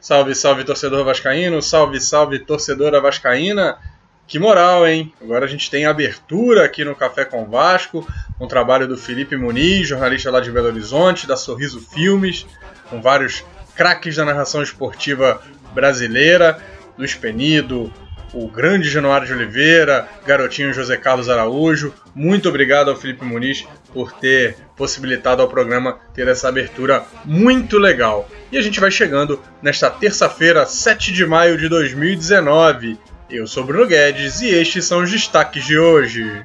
[0.00, 3.78] Salve, salve torcedor vascaíno, salve, salve torcedora vascaína.
[4.26, 5.12] Que moral, hein?
[5.22, 8.04] Agora a gente tem abertura aqui no Café com Vasco,
[8.40, 12.44] um trabalho do Felipe Muniz, jornalista lá de Belo Horizonte, da Sorriso Filmes,
[12.90, 13.44] com vários
[13.76, 15.40] craques da narração esportiva
[15.72, 16.60] brasileira,
[16.96, 17.92] Luiz Penido,
[18.32, 21.92] o grande Januário de Oliveira, garotinho José Carlos Araújo.
[22.14, 28.28] Muito obrigado ao Felipe Muniz por ter possibilitado ao programa ter essa abertura muito legal.
[28.50, 32.98] E a gente vai chegando nesta terça-feira, 7 de maio de 2019.
[33.28, 36.44] Eu sou Bruno Guedes e estes são os destaques de hoje.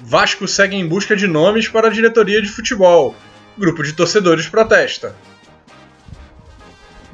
[0.00, 3.14] Vasco segue em busca de nomes para a diretoria de futebol.
[3.56, 5.14] Grupo de torcedores protesta.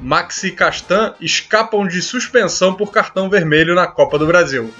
[0.01, 4.73] Maxi e Castan escapam de suspensão por cartão vermelho na Copa do Brasil.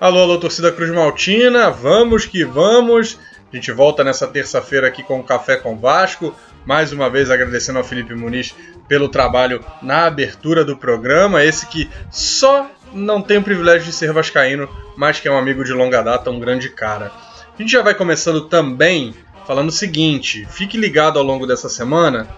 [0.00, 3.18] Alô, alô, torcida Cruz Maltina, vamos que vamos.
[3.52, 6.34] A gente volta nessa terça-feira aqui com o Café com Vasco.
[6.66, 8.54] Mais uma vez agradecendo ao Felipe Muniz
[8.88, 11.44] pelo trabalho na abertura do programa.
[11.44, 15.64] Esse que só não tem o privilégio de ser vascaíno, mas que é um amigo
[15.64, 17.12] de longa data, um grande cara.
[17.56, 19.14] A gente já vai começando também
[19.50, 22.28] falando o seguinte: fique ligado ao longo dessa semana.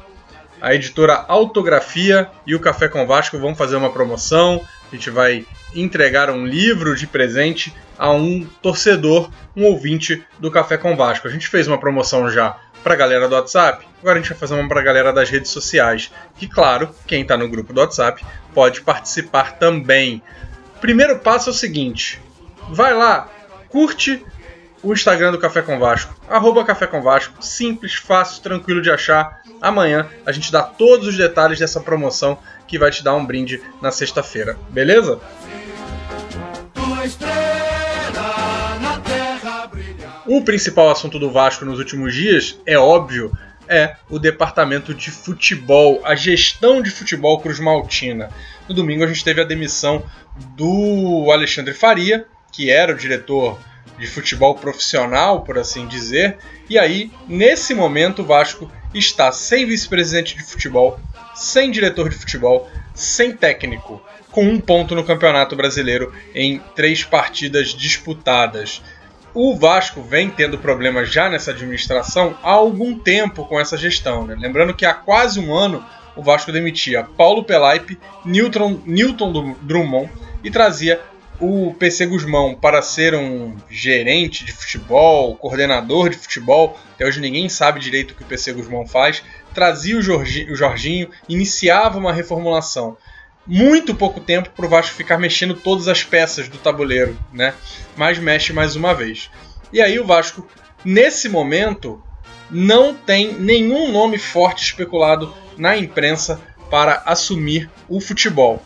[0.63, 4.63] A editora Autografia e o Café com Vasco vão fazer uma promoção.
[4.91, 10.79] A gente vai entregar um livro de presente a um torcedor, um ouvinte do Café
[10.79, 11.29] com Vasco.
[11.29, 14.39] A gente fez uma promoção já para a galera do WhatsApp, agora a gente vai
[14.39, 16.11] fazer uma para a galera das redes sociais.
[16.39, 18.25] Que, claro, quem está no grupo do WhatsApp
[18.55, 20.23] pode participar também.
[20.81, 22.19] Primeiro passo é o seguinte:
[22.71, 23.29] vai lá,
[23.69, 24.25] curte
[24.83, 29.41] o Instagram do Café com Vasco, arroba Café com Vasco, simples, fácil, tranquilo de achar.
[29.61, 33.63] Amanhã a gente dá todos os detalhes dessa promoção que vai te dar um brinde
[33.81, 35.21] na sexta-feira, beleza?
[40.27, 43.33] O principal assunto do Vasco nos últimos dias, é óbvio,
[43.69, 48.31] é o departamento de futebol, a gestão de futebol Cruz Maltina.
[48.69, 50.05] No domingo a gente teve a demissão
[50.57, 53.59] do Alexandre Faria, que era o diretor
[54.03, 56.37] de futebol profissional, por assim dizer.
[56.69, 60.99] E aí, nesse momento, o Vasco está sem vice-presidente de futebol,
[61.37, 64.03] sem diretor de futebol, sem técnico,
[64.33, 68.83] com um ponto no Campeonato Brasileiro em três partidas disputadas.
[69.33, 74.27] O Vasco vem tendo problemas já nessa administração há algum tempo com essa gestão.
[74.27, 74.35] Né?
[74.37, 75.85] Lembrando que há quase um ano
[76.17, 80.11] o Vasco demitia Paulo Pelaipe, Newton, Newton Drummond
[80.43, 81.01] e trazia
[81.43, 87.49] o PC Guzmão para ser um gerente de futebol, coordenador de futebol, até hoje ninguém
[87.49, 92.97] sabe direito o que o PC Guzmão faz, trazia o o Jorginho iniciava uma reformulação.
[93.45, 97.55] Muito pouco tempo para o Vasco ficar mexendo todas as peças do tabuleiro, né?
[97.97, 99.29] Mas mexe mais uma vez.
[99.73, 100.47] E aí o Vasco,
[100.85, 102.01] nesse momento,
[102.49, 108.63] não tem nenhum nome forte especulado na imprensa para assumir o futebol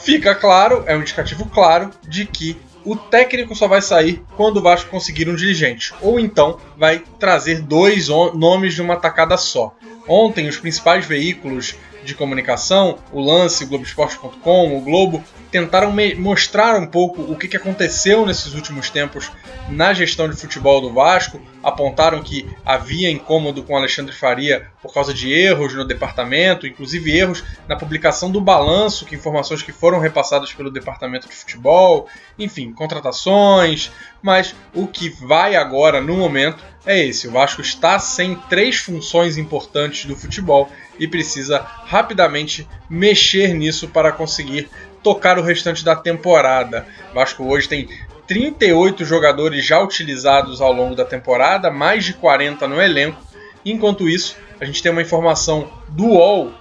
[0.00, 4.62] fica claro, é um indicativo claro, de que o técnico só vai sair quando o
[4.62, 9.74] Vasco conseguir um dirigente, ou então vai trazer dois nomes de uma tacada só.
[10.06, 16.86] Ontem, os principais veículos de comunicação, o Lance, o Globoesporte.com, o Globo, tentaram mostrar um
[16.86, 19.30] pouco o que, que aconteceu nesses últimos tempos
[19.68, 25.12] na gestão de futebol do Vasco, apontaram que havia incômodo com Alexandre Faria por causa
[25.12, 30.52] de erros no departamento, inclusive erros na publicação do balanço, que informações que foram repassadas
[30.52, 32.08] pelo departamento de futebol,
[32.38, 33.90] enfim, contratações,
[34.22, 37.28] mas o que vai agora no momento é esse.
[37.28, 44.12] O Vasco está sem três funções importantes do futebol e precisa rapidamente mexer nisso para
[44.12, 44.68] conseguir
[45.02, 46.86] tocar o restante da temporada.
[47.10, 47.88] O Vasco hoje tem
[48.26, 53.20] 38 jogadores já utilizados ao longo da temporada, mais de 40 no elenco.
[53.64, 56.52] Enquanto isso, a gente tem uma informação do UOL.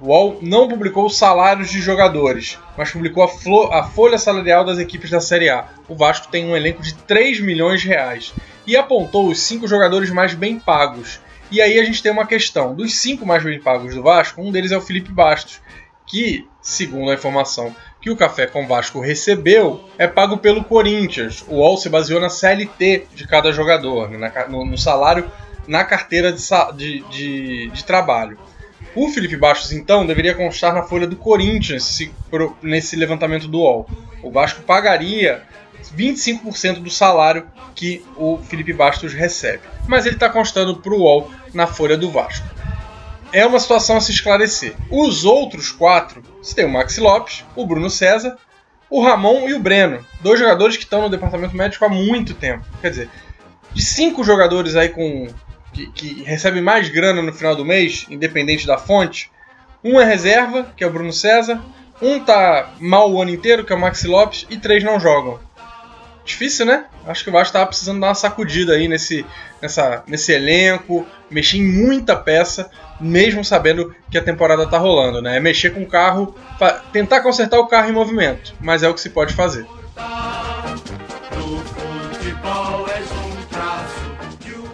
[0.00, 4.78] O UOL não publicou os salários de jogadores, mas publicou a, a folha salarial das
[4.78, 5.66] equipes da Série A.
[5.88, 8.32] O Vasco tem um elenco de 3 milhões de reais
[8.64, 11.20] e apontou os cinco jogadores mais bem pagos.
[11.50, 14.52] E aí a gente tem uma questão: dos cinco mais bem pagos do Vasco, um
[14.52, 15.60] deles é o Felipe Bastos,
[16.06, 21.44] que, segundo a informação que o Café com Vasco recebeu, é pago pelo Corinthians.
[21.48, 25.30] O UOL se baseou na CLT de cada jogador, né, no, no salário
[25.66, 26.42] na carteira de,
[26.76, 28.38] de, de, de, trabalho.
[28.94, 32.10] O Felipe Bastos, então, deveria constar na folha do Corinthians se,
[32.62, 33.88] nesse levantamento do UOL.
[34.22, 35.42] O Vasco pagaria
[35.96, 39.62] 25% do salário que o Felipe Bastos recebe.
[39.86, 42.46] Mas ele está constando para o UOL na folha do Vasco.
[43.32, 44.74] é uma situação a se esclarecer.
[44.90, 48.38] Os outros quatro, você tem o Maxi Lopes, o Bruno César,
[48.88, 50.04] o Ramon e o Breno.
[50.20, 52.64] Dois jogadores que estão no departamento médico há muito tempo.
[52.80, 53.10] Quer dizer,
[53.72, 55.28] de cinco jogadores aí com
[55.72, 59.30] que, que recebem mais grana no final do mês, independente da fonte,
[59.84, 61.62] um é reserva, que é o Bruno César,
[62.00, 65.38] um tá mal o ano inteiro, que é o Maxi Lopes, e três não jogam.
[66.28, 66.84] Difícil, né?
[67.06, 69.24] Acho que o Vasco tava precisando dar uma sacudida aí nesse,
[69.62, 72.70] nessa, nesse elenco, mexer em muita peça,
[73.00, 75.38] mesmo sabendo que a temporada tá rolando, né?
[75.38, 76.36] É mexer com o carro,
[76.92, 79.66] tentar consertar o carro em movimento, mas é o que se pode fazer.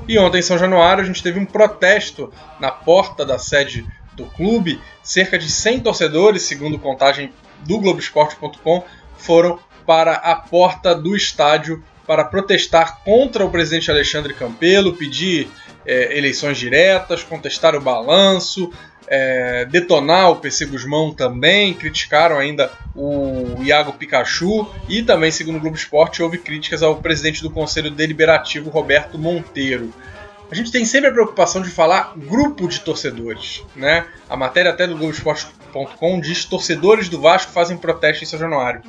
[0.09, 4.27] E ontem em São Januário a gente teve um protesto na porta da sede do
[4.27, 4.81] clube.
[5.05, 8.83] Cerca de 100 torcedores, segundo contagem do Globoesporte.com,
[9.17, 15.49] foram para a porta do estádio para protestar contra o presidente Alexandre Campelo, pedir
[15.87, 18.71] é, eleições diretas, contestar o balanço,
[19.07, 25.61] é, detonar o PC Guzmão também, criticaram ainda o Iago Pikachu e também, segundo o
[25.61, 29.93] Globo Esporte, houve críticas ao presidente do Conselho Deliberativo, Roberto Monteiro.
[30.51, 34.07] A gente tem sempre a preocupação de falar grupo de torcedores, né?
[34.29, 34.97] A matéria até do
[35.75, 38.83] Globoesporte.com diz torcedores do Vasco fazem protesto em São Januário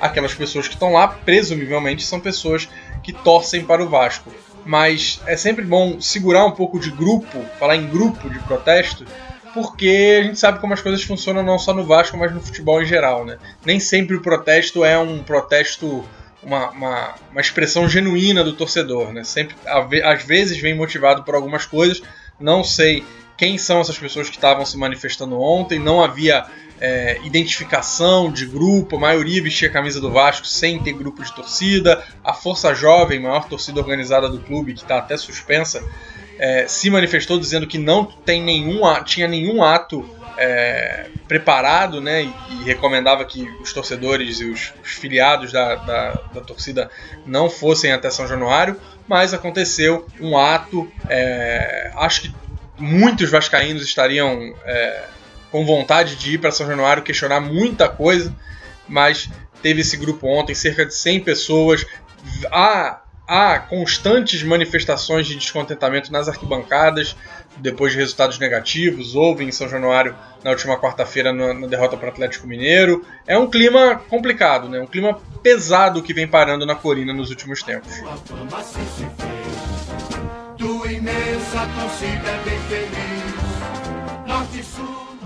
[0.00, 2.68] aquelas pessoas que estão lá, presumivelmente, são pessoas
[3.02, 4.32] que torcem para o Vasco.
[4.64, 9.04] Mas é sempre bom segurar um pouco de grupo, falar em grupo de protesto,
[9.52, 12.82] porque a gente sabe como as coisas funcionam não só no Vasco, mas no futebol
[12.82, 13.38] em geral, né?
[13.64, 16.04] Nem sempre o protesto é um protesto,
[16.42, 19.22] uma, uma, uma expressão genuína do torcedor, né?
[19.22, 19.54] Sempre,
[20.02, 22.02] às vezes, vem motivado por algumas coisas.
[22.40, 23.04] Não sei
[23.36, 26.46] quem são essas pessoas que estavam se manifestando ontem, não havia
[26.80, 31.32] é, identificação de grupo, a maioria vestia a camisa do Vasco sem ter grupo de
[31.32, 35.82] torcida, a Força Jovem, maior torcida organizada do clube, que está até suspensa,
[36.38, 42.64] é, se manifestou dizendo que não tem nenhum, tinha nenhum ato é, preparado né, e,
[42.64, 46.90] recomendava que os torcedores e os, os filiados da, da, da, torcida
[47.24, 52.43] não fossem até São Januário, mas aconteceu um ato, é, acho que
[52.78, 55.04] muitos vascaínos estariam é,
[55.50, 58.34] com vontade de ir para São Januário questionar muita coisa,
[58.88, 59.30] mas
[59.62, 61.86] teve esse grupo ontem, cerca de 100 pessoas.
[62.50, 67.16] Há, há constantes manifestações de descontentamento nas arquibancadas
[67.56, 69.14] depois de resultados negativos.
[69.14, 73.04] Houve em São Januário na última quarta-feira na derrota para o Atlético Mineiro.
[73.26, 74.80] É um clima complicado, né?
[74.80, 77.92] um clima pesado que vem parando na Corina nos últimos tempos.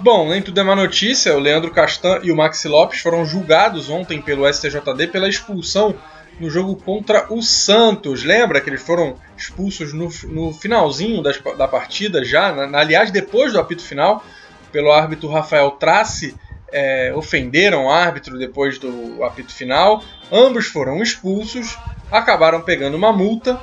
[0.02, 1.36] Bom, nem tudo é má notícia.
[1.36, 5.94] O Leandro Castan e o Maxi Lopes foram julgados ontem pelo STJD pela expulsão
[6.40, 8.24] no jogo contra o Santos.
[8.24, 13.52] Lembra que eles foram expulsos no, no finalzinho das, da partida, já, na, aliás, depois
[13.52, 14.24] do apito final,
[14.72, 16.34] pelo árbitro Rafael Trace.
[16.70, 20.02] É, ofenderam o árbitro depois do apito final.
[20.30, 21.78] Ambos foram expulsos,
[22.10, 23.58] acabaram pegando uma multa,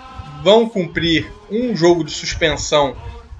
[0.45, 2.95] vão cumprir um jogo de suspensão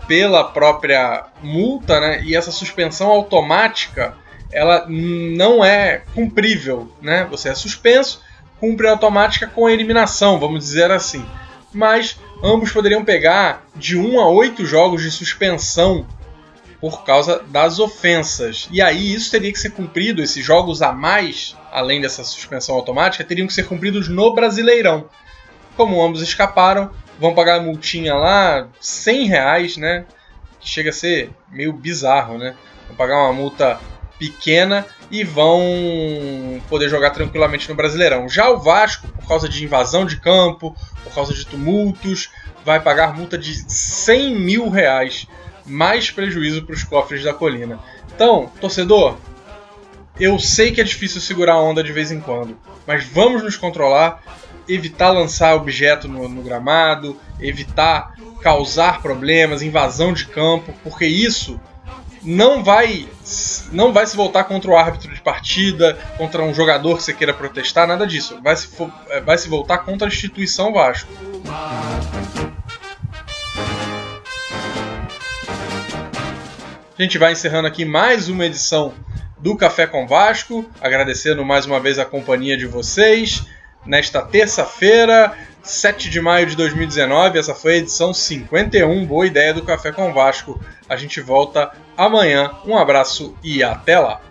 [0.08, 2.24] pela própria multa, né?
[2.24, 4.18] E essa suspensão automática,
[4.52, 7.28] ela não é cumprível, né?
[7.30, 8.24] Você é suspenso,
[8.60, 11.24] cumpre automática com eliminação, vamos dizer assim.
[11.72, 16.08] Mas ambos poderiam pegar de 1 a 8 jogos de suspensão
[16.82, 18.68] por causa das ofensas.
[18.72, 23.24] E aí isso teria que ser cumprido, esses jogos a mais, além dessa suspensão automática,
[23.24, 25.08] teriam que ser cumpridos no Brasileirão.
[25.76, 30.06] Como ambos escaparam, vão pagar a multinha lá, 100 reais, né?
[30.60, 32.56] Que chega a ser meio bizarro, né?
[32.88, 33.80] Vão pagar uma multa
[34.18, 35.62] pequena e vão
[36.70, 38.30] poder jogar tranquilamente no Brasileirão.
[38.30, 42.30] Já o Vasco, por causa de invasão de campo, por causa de tumultos,
[42.64, 45.28] vai pagar multa de 100 mil reais,
[45.66, 47.80] mais prejuízo para os cofres da colina.
[48.14, 49.18] Então, torcedor,
[50.20, 53.58] eu sei que é difícil segurar a onda de vez em quando, mas vamos nos
[53.58, 54.24] controlar
[54.68, 61.60] evitar lançar objeto no, no gramado, evitar causar problemas, invasão de campo, porque isso
[62.22, 63.08] não vai
[63.72, 67.34] não vai se voltar contra o árbitro de partida, contra um jogador que você queira
[67.34, 68.40] protestar, nada disso.
[68.44, 68.70] Vai se,
[69.10, 71.12] é, vai se voltar contra a instituição Vasco.
[76.98, 78.94] A gente vai encerrando aqui mais uma edição
[79.38, 83.46] do Café com Vasco, agradecendo mais uma vez a companhia de vocês
[83.86, 87.40] nesta terça-feira, 7 de maio de 2019.
[87.40, 89.06] Essa foi a edição 51.
[89.06, 90.60] Boa ideia do Café com Vasco.
[90.88, 92.52] A gente volta amanhã.
[92.66, 94.22] Um abraço e até lá.